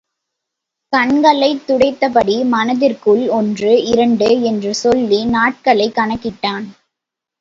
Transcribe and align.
கண்களைத் 0.93 1.67
துடைத்தபடி, 1.67 2.45
மனத்திற்குள் 2.45 3.29
ஒன்று... 3.29 3.83
இரண்டு... 3.83 4.41
என்று 4.41 4.75
சொல்லி 4.75 5.25
நாட்களைக் 5.27 5.97
கணக்கிட்டான். 5.97 6.67